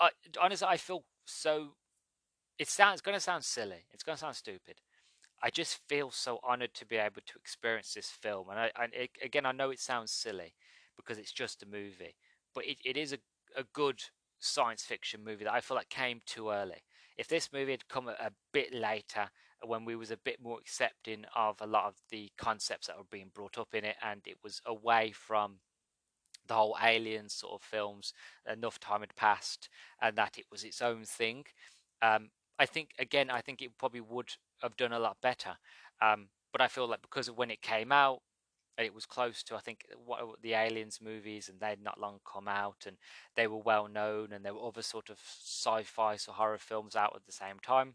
[0.00, 0.10] I,
[0.40, 1.74] honestly, I feel so.
[2.58, 3.86] It sounds going to sound silly.
[3.92, 4.80] It's going to sound stupid.
[5.42, 8.48] I just feel so honored to be able to experience this film.
[8.50, 10.54] And I, it, again, I know it sounds silly
[10.96, 12.16] because it's just a movie,
[12.54, 13.18] but it, it is a,
[13.56, 14.00] a good
[14.38, 16.82] science fiction movie that I feel like came too early.
[17.18, 19.30] If this movie had come a, a bit later,
[19.62, 22.96] uh, when we was a bit more accepting of a lot of the concepts that
[22.96, 25.58] were being brought up in it, and it was away from
[26.46, 28.12] the whole Alien sort of films,
[28.50, 29.68] enough time had passed,
[30.00, 31.44] and that it was its own thing.
[32.02, 34.30] Um, I think again, I think it probably would
[34.62, 35.56] have done a lot better.
[36.00, 38.20] Um, but I feel like because of when it came out,
[38.78, 42.48] it was close to I think what the Aliens movies, and they'd not long come
[42.48, 42.96] out, and
[43.34, 47.14] they were well known, and there were other sort of sci-fi or horror films out
[47.16, 47.94] at the same time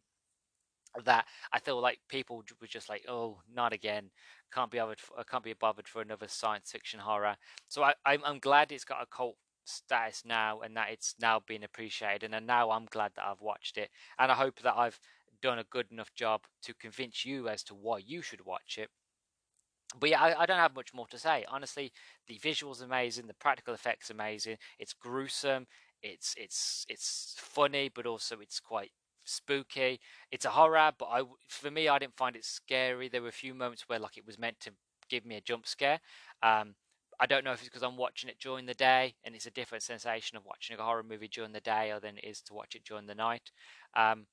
[1.05, 4.11] that I feel like people were just like, oh, not again.
[4.53, 4.99] Can't be bothered.
[4.99, 7.35] For, uh, can't be bothered for another science fiction horror.
[7.69, 11.41] So I, I'm, I'm glad it's got a cult status now, and that it's now
[11.47, 12.33] being appreciated.
[12.33, 14.99] And now I'm glad that I've watched it, and I hope that I've
[15.41, 18.89] done a good enough job to convince you as to why you should watch it.
[19.99, 21.45] But yeah, I, I don't have much more to say.
[21.49, 21.91] Honestly,
[22.27, 24.57] the visuals amazing, the practical effects amazing.
[24.79, 25.67] It's gruesome.
[26.01, 28.91] It's it's it's funny, but also it's quite
[29.31, 29.99] spooky.
[30.31, 33.09] It's a horror, but I for me I didn't find it scary.
[33.09, 34.71] There were a few moments where like it was meant to
[35.09, 35.99] give me a jump scare.
[36.43, 36.75] Um,
[37.19, 39.51] I don't know if it's because I'm watching it during the day and it's a
[39.51, 42.53] different sensation of watching a horror movie during the day or than it is to
[42.53, 43.51] watch it during the night.
[43.95, 44.25] Um,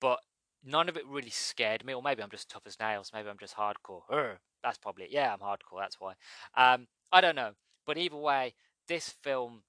[0.00, 0.20] but
[0.64, 3.10] none of it really scared me, or maybe I'm just tough as nails.
[3.12, 4.02] Maybe I'm just hardcore.
[4.10, 5.10] Urgh, that's probably it.
[5.10, 5.80] Yeah, I'm hardcore.
[5.80, 6.14] That's why.
[6.56, 7.52] Um, I don't know,
[7.86, 8.54] but either way,
[8.88, 9.62] this film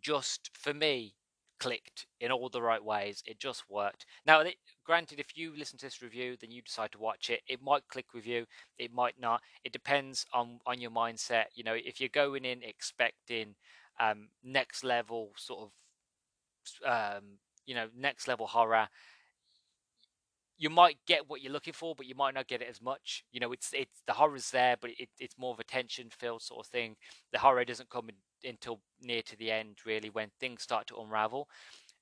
[0.00, 1.14] just for me
[1.58, 3.22] clicked in all the right ways.
[3.26, 4.06] It just worked.
[4.26, 4.42] Now,
[4.84, 7.40] granted, if you listen to this review, then you decide to watch it.
[7.46, 8.46] It might click with you.
[8.78, 9.40] It might not.
[9.64, 11.46] It depends on on your mindset.
[11.54, 13.54] You know, if you're going in expecting
[14.00, 15.70] um, next level sort
[16.84, 17.24] of, um,
[17.66, 18.88] you know, next level horror.
[20.56, 23.24] You might get what you're looking for, but you might not get it as much.
[23.32, 26.42] You know, it's it's the horror's there, but it, it's more of a tension filled
[26.42, 26.96] sort of thing.
[27.32, 30.96] The horror doesn't come in until near to the end, really, when things start to
[30.96, 31.48] unravel.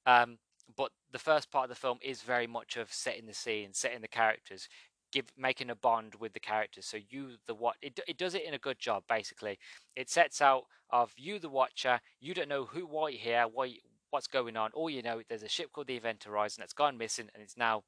[0.07, 0.39] Um,
[0.77, 4.01] but the first part of the film is very much of setting the scene, setting
[4.01, 4.69] the characters,
[5.13, 6.87] give making a bond with the characters.
[6.87, 9.05] So you, the what, it it does it in a good job.
[9.09, 9.59] Basically,
[9.97, 12.01] it sets out of you, the watcher.
[12.21, 13.77] You don't know who, why you're here, why,
[14.11, 14.71] what's going on.
[14.75, 17.57] All you know, there's a ship called the Event Horizon that's gone missing, and it's
[17.57, 17.83] now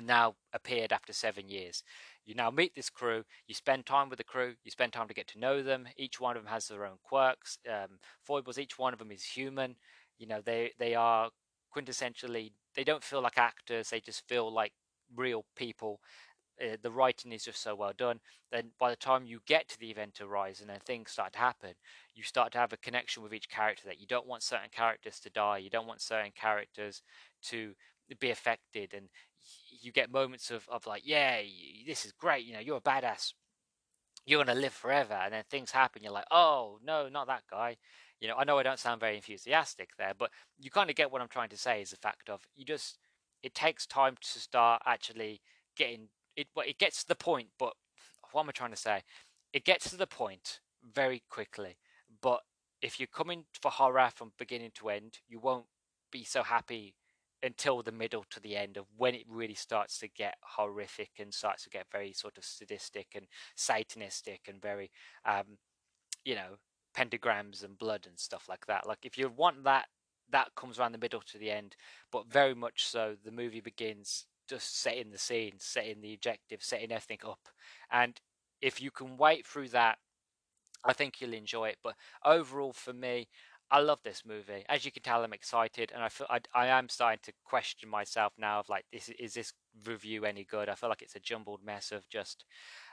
[0.00, 1.82] now appeared after seven years.
[2.24, 5.14] You now meet this crew, you spend time with the crew, you spend time to
[5.14, 5.86] get to know them.
[5.96, 9.24] Each one of them has their own quirks, um, foibles, each one of them is
[9.24, 9.76] human.
[10.18, 11.30] You know, they, they are
[11.74, 14.72] quintessentially, they don't feel like actors, they just feel like
[15.14, 16.00] real people.
[16.60, 18.18] Uh, the writing is just so well done.
[18.50, 21.74] Then by the time you get to the event horizon and things start to happen,
[22.14, 25.20] you start to have a connection with each character that you don't want certain characters
[25.20, 27.02] to die, you don't want certain characters
[27.42, 27.74] to
[28.20, 29.08] be affected and
[29.80, 31.40] you get moments of, of like yeah
[31.86, 33.32] this is great you know you're a badass.
[34.26, 35.14] You're to live forever.
[35.14, 37.76] And then things happen you're like oh no not that guy.
[38.20, 41.12] You know i know i don't sound very enthusiastic there but you kind of get
[41.12, 42.98] what i'm trying to say is the fact of you just
[43.44, 45.40] it takes time to start actually
[45.76, 47.74] getting it well, it gets to the point but
[48.32, 49.02] what am i trying to say?
[49.52, 50.58] It gets to the point
[50.92, 51.78] very quickly
[52.20, 52.40] but
[52.82, 55.66] if you're coming for horror from beginning to end you won't
[56.10, 56.94] be so happy
[57.42, 61.32] until the middle to the end of when it really starts to get horrific and
[61.32, 64.90] starts to get very sort of sadistic and satanistic and very
[65.24, 65.58] um
[66.24, 66.56] you know
[66.96, 69.86] pentagrams and blood and stuff like that like if you want that
[70.30, 71.76] that comes around the middle to the end
[72.10, 76.90] but very much so the movie begins just setting the scene setting the objective setting
[76.90, 77.48] everything up
[77.92, 78.20] and
[78.60, 79.98] if you can wait through that
[80.84, 81.78] I think you'll enjoy it.
[81.82, 83.28] But overall, for me,
[83.70, 84.64] I love this movie.
[84.68, 87.88] As you can tell, I'm excited, and I feel I, I am starting to question
[87.88, 88.60] myself now.
[88.60, 89.52] Of like, this is this
[89.86, 90.68] review any good?
[90.68, 92.44] I feel like it's a jumbled mess of just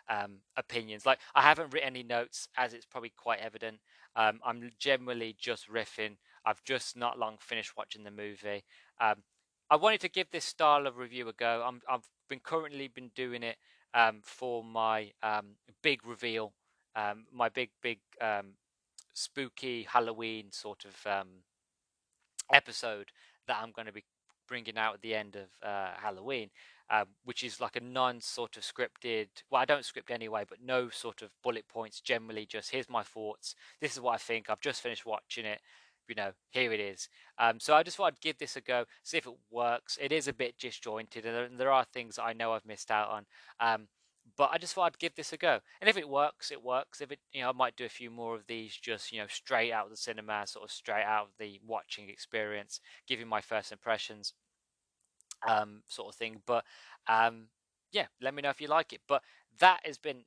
[0.09, 1.05] um, opinions.
[1.05, 3.77] Like, I haven't written any notes, as it's probably quite evident.
[4.15, 6.17] Um, I'm generally just riffing.
[6.45, 8.63] I've just not long finished watching the movie.
[8.99, 9.23] Um,
[9.69, 11.63] I wanted to give this style of review a go.
[11.65, 13.57] I'm, I've been currently been doing it
[13.93, 16.53] um, for my um, big reveal,
[16.95, 17.99] um, my big big
[19.15, 21.27] spooky Halloween sort of um,
[22.53, 23.07] episode
[23.47, 24.03] that I'm going to be
[24.47, 26.49] bringing out at the end of uh, Halloween,
[26.89, 29.27] uh, which is like a non sort of scripted.
[29.49, 32.01] Well, I don't script anyway, but no sort of bullet points.
[32.01, 33.55] Generally, just here's my thoughts.
[33.81, 34.49] This is what I think.
[34.49, 35.61] I've just finished watching it.
[36.07, 37.09] You know, here it is.
[37.39, 39.97] Um, so I just thought I'd give this a go, see if it works.
[39.99, 43.09] It is a bit disjointed, and there, there are things I know I've missed out
[43.09, 43.25] on.
[43.59, 43.87] Um,
[44.37, 45.59] but I just thought I'd give this a go.
[45.81, 47.01] And if it works, it works.
[47.01, 49.27] If it, you know, I might do a few more of these, just you know,
[49.27, 53.41] straight out of the cinema, sort of straight out of the watching experience, giving my
[53.41, 54.33] first impressions,
[55.47, 56.41] um, sort of thing.
[56.45, 56.65] But
[57.07, 57.47] um,
[57.91, 59.01] yeah, let me know if you like it.
[59.07, 59.21] But
[59.59, 60.23] that has been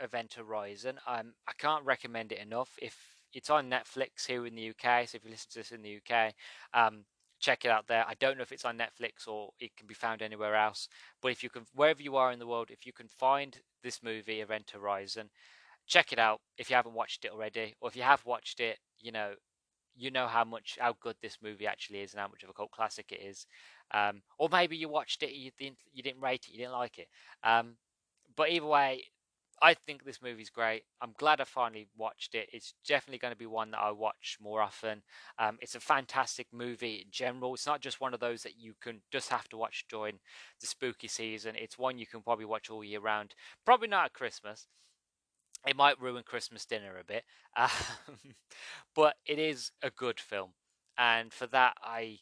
[0.00, 0.98] Event Horizon.
[1.06, 2.70] Um, I can't recommend it enough.
[2.80, 2.96] If
[3.32, 5.96] it's on Netflix here in the UK, so if you listen to this in the
[5.96, 6.34] UK,
[6.74, 7.04] um,
[7.38, 8.04] check it out there.
[8.06, 10.88] I don't know if it's on Netflix or it can be found anywhere else.
[11.20, 14.02] But if you can, wherever you are in the world, if you can find this
[14.02, 15.30] movie, Event Horizon,
[15.86, 18.78] check it out if you haven't watched it already, or if you have watched it,
[19.00, 19.34] you know,
[19.98, 22.52] you know how much how good this movie actually is and how much of a
[22.52, 23.46] cult classic it is.
[23.92, 26.98] Um, or maybe you watched it, you didn't, you didn't rate it, you didn't like
[26.98, 27.08] it.
[27.44, 27.76] Um,
[28.36, 29.04] but either way,
[29.62, 30.82] I think this movie's great.
[31.00, 32.48] I'm glad I finally watched it.
[32.52, 35.02] It's definitely going to be one that I watch more often.
[35.38, 37.54] Um, it's a fantastic movie in general.
[37.54, 40.18] It's not just one of those that you can just have to watch during
[40.60, 41.56] the spooky season.
[41.56, 43.34] It's one you can probably watch all year round.
[43.64, 44.66] Probably not at Christmas.
[45.66, 47.24] It might ruin Christmas dinner a bit,
[47.56, 47.70] um,
[48.94, 50.50] but it is a good film,
[50.96, 52.20] and for that I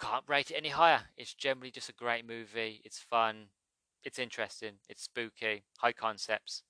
[0.00, 1.00] can't rate it any higher.
[1.16, 2.82] It's generally just a great movie.
[2.84, 3.48] It's fun
[4.06, 6.62] it's interesting, it's spooky, high concepts,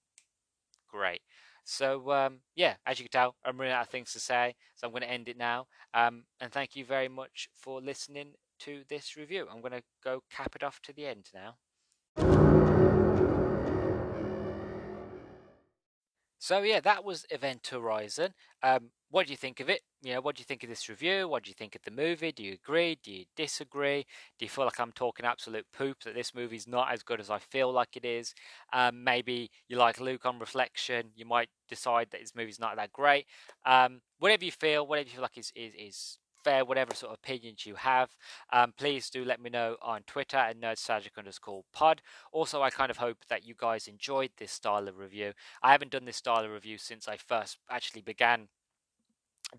[0.90, 1.20] great.
[1.64, 4.86] So um, yeah, as you can tell, I'm running out of things to say, so
[4.86, 5.66] I'm going to end it now.
[5.92, 9.46] Um, and thank you very much for listening to this review.
[9.52, 11.56] I'm going to go cap it off to the end now.
[16.38, 18.32] So yeah, that was Event Horizon.
[18.62, 19.80] Um, what do you think of it?
[20.02, 21.26] You know, what do you think of this review?
[21.26, 22.32] What do you think of the movie?
[22.32, 22.98] Do you agree?
[23.02, 24.04] Do you disagree?
[24.38, 27.30] Do you feel like I'm talking absolute poop that this movie's not as good as
[27.30, 28.34] I feel like it is?
[28.74, 31.12] Um, maybe you like Luke on reflection.
[31.14, 33.24] You might decide that this movie's not that great.
[33.64, 37.18] Um, whatever you feel, whatever you feel like is is, is fair, whatever sort of
[37.18, 38.10] opinions you have,
[38.52, 42.02] um, please do let me know on Twitter at nerdstalgic underscore pod.
[42.32, 45.32] Also, I kind of hope that you guys enjoyed this style of review.
[45.62, 48.48] I haven't done this style of review since I first actually began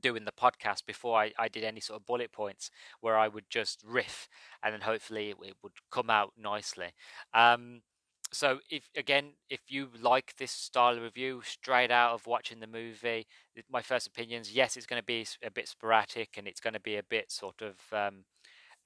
[0.02, 2.70] doing the podcast before I, I did any sort of bullet points
[3.02, 4.28] where I would just riff
[4.64, 6.94] and then hopefully it, would come out nicely.
[7.34, 7.82] Um,
[8.32, 12.68] so if again if you like this style of review straight out of watching the
[12.68, 13.26] movie
[13.72, 16.80] my first opinions yes it's going to be a bit sporadic and it's going to
[16.80, 18.26] be a bit sort of um,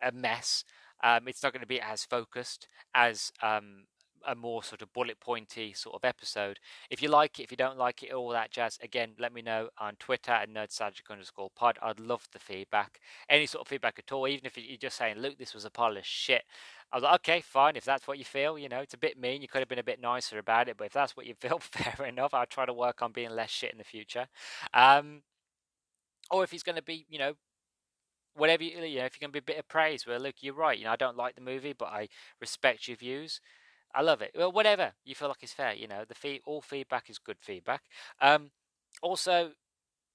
[0.01, 0.63] a mess
[1.03, 3.85] um, it's not going to be as focused as um,
[4.27, 6.59] a more sort of bullet pointy sort of episode.
[6.89, 9.41] If you like it, if you don't like it, all that jazz, again, let me
[9.41, 11.77] know on Twitter at nerdstalgic underscore pod.
[11.81, 12.99] I'd love the feedback.
[13.29, 15.69] Any sort of feedback at all, even if you're just saying, Luke, this was a
[15.69, 16.43] pile of shit.
[16.91, 17.75] I was like, okay, fine.
[17.75, 19.41] If that's what you feel, you know, it's a bit mean.
[19.41, 21.59] You could have been a bit nicer about it, but if that's what you feel,
[21.59, 22.33] fair enough.
[22.33, 24.27] I'll try to work on being less shit in the future.
[24.73, 25.21] Um,
[26.29, 27.33] or if he's going to be, you know,
[28.35, 30.35] whatever you, you know, if you're going to be a bit of praise, well, look,
[30.41, 30.77] you're right.
[30.77, 32.07] You know, I don't like the movie, but I
[32.39, 33.41] respect your views.
[33.93, 34.31] I love it.
[34.35, 35.73] Well, whatever you feel like is fair.
[35.73, 37.81] You know, the fee, all feedback is good feedback.
[38.21, 38.51] Um,
[39.01, 39.51] also,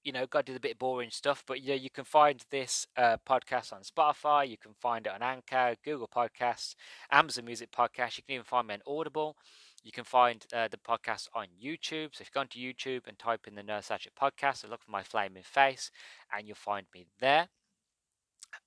[0.03, 2.05] you know, got to do the bit of boring stuff, but you know, you can
[2.05, 4.49] find this uh, podcast on Spotify.
[4.49, 6.75] You can find it on Anchor, Google Podcasts,
[7.11, 8.17] Amazon Music Podcast.
[8.17, 9.35] You can even find me on Audible.
[9.83, 12.15] You can find uh, the podcast on YouTube.
[12.15, 14.91] So if you go onto YouTube and type in the Nerdstalgic podcast, and look for
[14.91, 15.91] my flaming face,
[16.35, 17.47] and you'll find me there.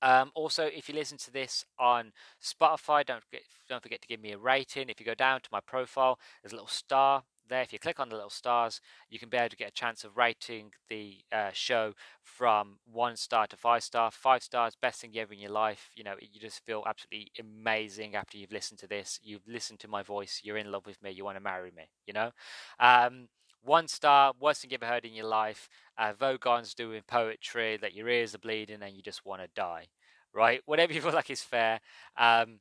[0.03, 2.12] Um, also, if you listen to this on
[2.43, 4.89] Spotify, don't forget, don't forget to give me a rating.
[4.89, 7.62] If you go down to my profile, there's a little star there.
[7.62, 10.05] If you click on the little stars, you can be able to get a chance
[10.05, 14.11] of rating the uh, show from one star to five star.
[14.11, 15.91] Five stars, best thing ever in your life.
[15.95, 19.20] You know, you just feel absolutely amazing after you've listened to this.
[19.22, 20.41] You've listened to my voice.
[20.43, 21.11] You're in love with me.
[21.11, 21.91] You want to marry me.
[22.07, 22.31] You know.
[22.78, 23.28] Um,
[23.62, 25.68] one star, worst thing you've ever heard in your life.
[25.98, 29.86] Uh, Vogon's doing poetry that your ears are bleeding and you just want to die,
[30.32, 30.61] right?
[30.66, 31.80] Whatever you feel like is fair.
[32.16, 32.61] Um,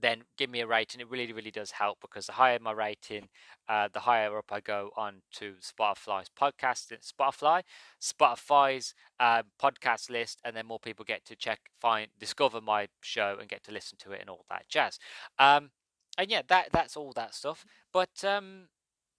[0.00, 1.00] then give me a rating.
[1.00, 3.28] It really, really does help because the higher my rating,
[3.68, 7.62] uh, the higher up I go on to Spotify's podcast, Spotify,
[8.00, 13.36] Spotify's uh, podcast list, and then more people get to check, find, discover my show,
[13.40, 14.98] and get to listen to it and all that jazz.
[15.38, 15.70] Um,
[16.16, 17.64] and yeah, that that's all that stuff.
[17.92, 18.68] But um,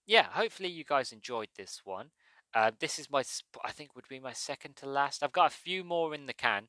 [0.09, 2.07] yeah, hopefully you guys enjoyed this one.
[2.55, 3.21] Uh, this is my,
[3.63, 5.21] I think, would be my second to last.
[5.21, 6.63] I've got a few more in the can.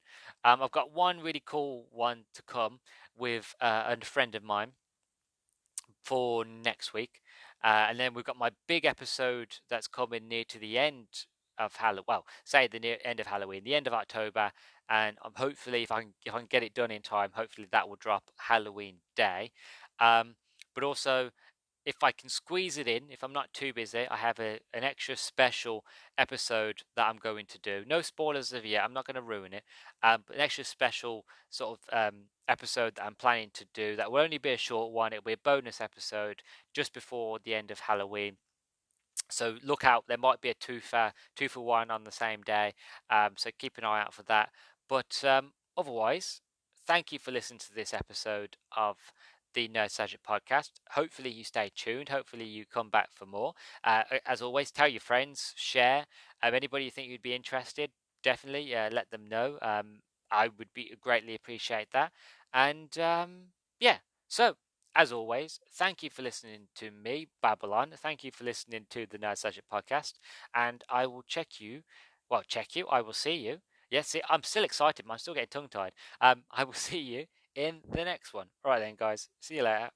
[0.44, 2.80] Um, I've got one really cool one to come
[3.16, 4.72] with uh, a friend of mine
[6.04, 7.22] for next week,
[7.64, 11.06] uh, and then we've got my big episode that's coming near to the end
[11.58, 12.04] of Halloween.
[12.06, 14.52] Well, say the near end of Halloween, the end of October,
[14.90, 17.68] and um, hopefully, if I can, if I can get it done in time, hopefully
[17.72, 19.52] that will drop Halloween day.
[19.98, 20.34] Um,
[20.74, 21.30] but also
[21.86, 24.84] if I can squeeze it in, if I'm not too busy, I have a, an
[24.84, 25.84] extra special
[26.18, 27.84] episode that I'm going to do.
[27.86, 28.84] No spoilers of yet.
[28.84, 29.64] I'm not going to ruin it.
[30.02, 34.20] Um, an extra special sort of um, episode that I'm planning to do that will
[34.20, 35.12] only be a short one.
[35.12, 36.42] It'll be a bonus episode
[36.74, 38.36] just before the end of Halloween.
[39.30, 40.04] So look out.
[40.06, 42.74] There might be a two for two for one on the same day.
[43.08, 44.50] Um, so keep an eye out for that.
[44.88, 46.40] But um, otherwise,
[46.86, 48.96] thank you for listening to this episode of
[49.54, 50.70] the Nerd podcast.
[50.90, 52.08] Hopefully, you stay tuned.
[52.08, 53.54] Hopefully, you come back for more.
[53.84, 56.06] Uh, as always, tell your friends, share.
[56.42, 57.90] Um, anybody you think you'd be interested,
[58.22, 59.58] definitely uh, let them know.
[59.62, 62.12] Um, I would be greatly appreciate that.
[62.52, 63.98] And um, yeah,
[64.28, 64.54] so
[64.94, 67.92] as always, thank you for listening to me, Babylon.
[67.96, 70.14] Thank you for listening to the Nerd podcast.
[70.54, 71.82] And I will check you.
[72.30, 72.86] Well, check you.
[72.88, 73.58] I will see you.
[73.90, 75.04] Yes, I'm still excited.
[75.08, 75.92] I'm still getting tongue tied.
[76.20, 78.48] Um, I will see you in the next one.
[78.64, 79.28] All right then, guys.
[79.40, 79.90] See you later.